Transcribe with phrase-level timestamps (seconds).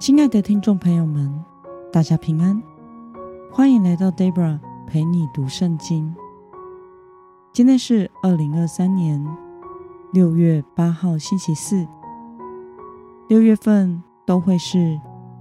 [0.00, 1.30] 亲爱的听众朋友们，
[1.92, 2.62] 大家平安，
[3.52, 6.16] 欢迎来到 Debra 陪你读圣经。
[7.52, 9.22] 今天是二零二三年
[10.14, 11.86] 六月八号，星期四。
[13.28, 14.98] 六月份都会是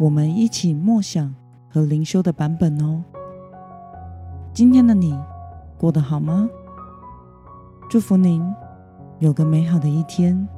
[0.00, 1.32] 我们一起默想
[1.68, 3.04] 和灵修的版本哦。
[4.52, 5.16] 今天的你
[5.78, 6.50] 过得好吗？
[7.88, 8.44] 祝福您
[9.20, 10.48] 有个美好的一天。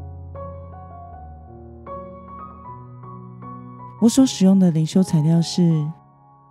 [4.03, 5.87] 我所使用的灵修材料是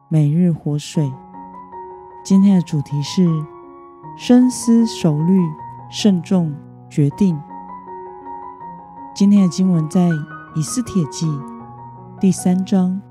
[0.08, 1.12] 每日活水。
[2.24, 3.28] 今天的主题是
[4.18, 5.38] 深思熟虑，
[5.90, 6.56] 慎重
[6.90, 7.38] 决定。
[9.14, 10.08] 今天的经文在
[10.56, 11.28] 以斯帖记
[12.22, 13.02] 第三章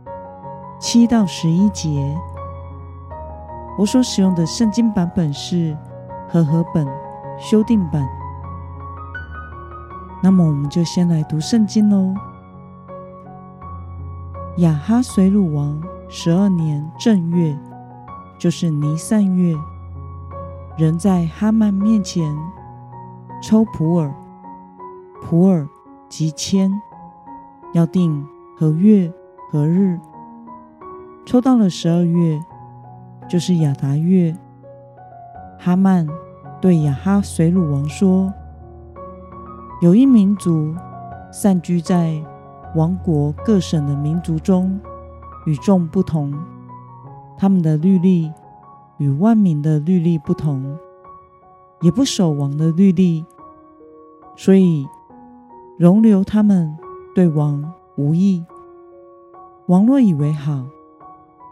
[0.79, 2.17] 七到十一节。
[3.79, 5.77] 我所使用的圣经版本是
[6.27, 6.89] 和合本
[7.39, 8.09] 修订版。
[10.23, 12.15] 那么，我们就先来读圣经喽。
[14.61, 17.59] 亚哈随鲁王十二年正月，
[18.39, 19.57] 就是尼散月，
[20.77, 22.37] 人在哈曼面前
[23.43, 24.13] 抽普洱，
[25.23, 25.67] 普洱
[26.11, 26.71] 即签，
[27.73, 28.27] 要定
[28.59, 29.11] 何月
[29.51, 29.99] 何日。
[31.25, 32.39] 抽到了十二月，
[33.27, 34.37] 就是亚达月。
[35.59, 36.07] 哈曼
[36.61, 38.31] 对亚哈随鲁王说
[39.81, 40.75] ：“有一民族
[41.33, 42.23] 散居在。”
[42.77, 44.79] 王国各省的民族中
[45.45, 46.33] 与众不同，
[47.37, 48.33] 他们的律例
[48.99, 50.79] 与万民的律例不同，
[51.81, 53.25] 也不守王的律例，
[54.37, 54.87] 所以
[55.79, 56.77] 容留他们
[57.15, 58.45] 对王无益。
[59.67, 60.65] 王若以为好，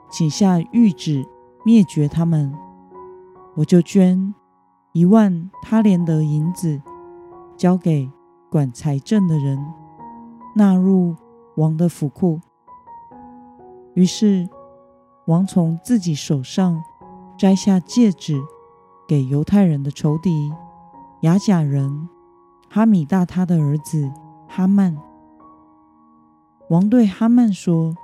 [0.09, 1.27] 请下谕旨
[1.65, 2.55] 灭绝他们，
[3.57, 4.35] 我就捐
[4.93, 6.81] 一万他连的银子，
[7.57, 8.09] 交给
[8.49, 9.59] 管财政的人。
[10.59, 11.15] 纳入
[11.55, 12.41] 王的府库。
[13.95, 14.49] 于是，
[15.29, 16.83] 王从自己手上
[17.39, 18.43] 摘下戒指，
[19.07, 20.53] 给犹太人的仇敌
[21.21, 22.09] 亚甲人
[22.69, 24.11] 哈米大他的儿子
[24.49, 24.99] 哈曼。
[26.71, 27.95] 王对哈曼说：“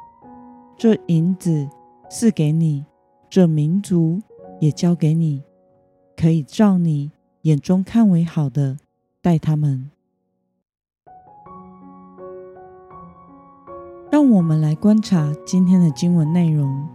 [0.78, 1.68] 这银子
[2.08, 2.86] 赐给你，
[3.28, 4.22] 这民族
[4.60, 5.42] 也交给你，
[6.16, 7.10] 可以照你
[7.42, 8.76] 眼中看为好的
[9.20, 9.90] 待他们。”
[14.24, 16.88] 让我们来观察今天的经文内容。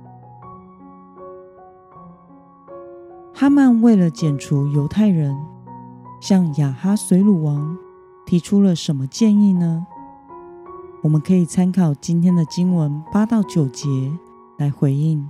[3.32, 5.38] 哈曼为了剪除犹太人，
[6.20, 7.78] 向亚哈随鲁王
[8.26, 9.86] 提出了什么建议呢？
[11.04, 13.88] 我们可以参考今天的经文八到九节
[14.58, 15.30] 来回应。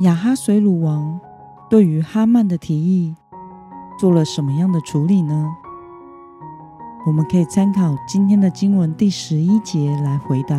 [0.00, 1.20] 亚哈随鲁王
[1.70, 3.14] 对于哈曼的提议
[3.96, 5.54] 做了什么样的处理呢？
[7.06, 10.56] 我们可以参考今天的经文第十一节来回答。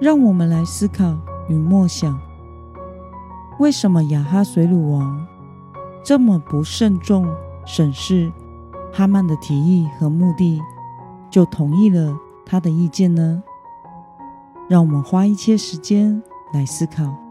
[0.00, 1.16] 让我们来思考
[1.48, 2.18] 与默想，
[3.58, 5.26] 为什么亚哈随鲁王
[6.04, 7.26] 这么不慎重
[7.66, 8.30] 审视
[8.92, 10.60] 哈曼的提议和目的，
[11.30, 12.16] 就同意了
[12.46, 13.42] 他的意见呢？
[14.68, 16.22] 让我们花一些时间
[16.52, 17.27] 来思考。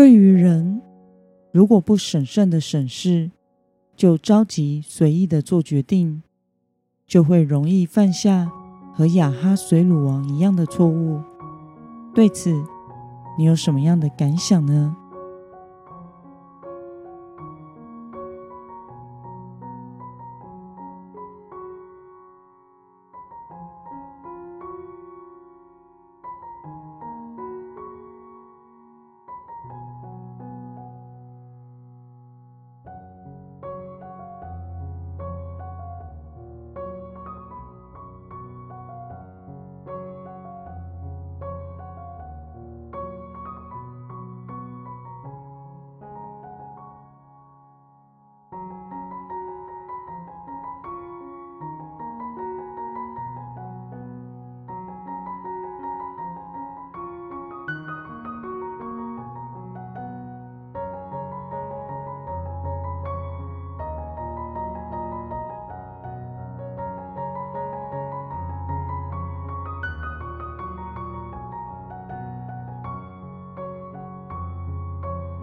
[0.00, 0.80] 对于人，
[1.52, 3.30] 如果不审慎的审视，
[3.94, 6.22] 就着急随意的做决定，
[7.06, 8.50] 就会容易犯下
[8.94, 11.20] 和亚哈水鲁王一样的错误。
[12.14, 12.50] 对此，
[13.36, 14.96] 你有什么样的感想呢？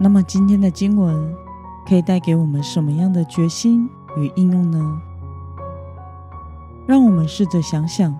[0.00, 1.34] 那么今天的经文
[1.86, 5.02] 可以带给我们什么样的决心与应用呢？
[6.86, 8.16] 让我们试着想想，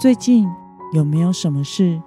[0.00, 0.48] 最近
[0.92, 2.00] 有没有什么事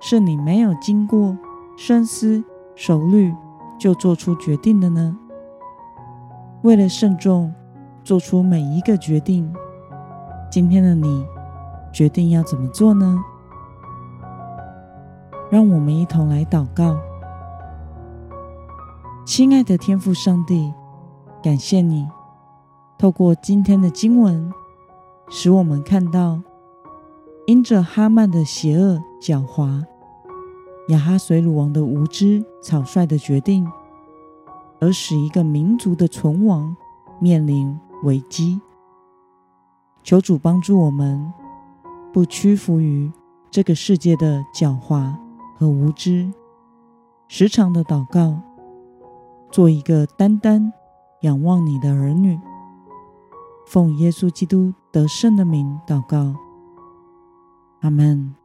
[0.00, 1.38] 是你没有经过
[1.76, 2.42] 深思
[2.74, 3.32] 熟虑
[3.78, 5.16] 就做出决定的呢？
[6.62, 7.54] 为了慎重
[8.02, 9.50] 做出每一个决定，
[10.50, 11.24] 今天的你
[11.92, 13.16] 决定要怎么做呢？
[15.50, 16.98] 让我们一同来祷告。
[19.28, 20.72] 亲爱的天父上帝，
[21.42, 22.08] 感谢你
[22.96, 24.50] 透过今天的经文，
[25.28, 26.40] 使我们看到，
[27.46, 29.84] 因着哈曼的邪恶狡猾，
[30.88, 33.70] 亚哈随鲁王的无知草率的决定，
[34.80, 36.74] 而使一个民族的存亡
[37.20, 38.58] 面临危机。
[40.02, 41.30] 求主帮助我们，
[42.14, 43.12] 不屈服于
[43.50, 45.12] 这个世界的狡猾
[45.54, 46.32] 和无知，
[47.28, 48.40] 时常的祷告。
[49.50, 50.72] 做一个单单
[51.22, 52.38] 仰望你的儿女，
[53.66, 56.34] 奉耶稣基督得胜的名祷告，
[57.80, 58.37] 阿门。